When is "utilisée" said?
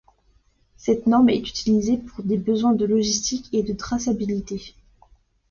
1.47-1.97